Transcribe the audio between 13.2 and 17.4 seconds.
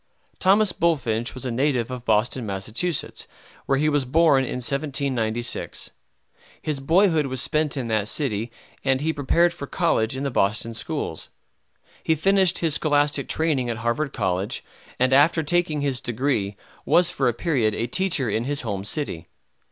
training at Harvard College, and after taking his degree was for a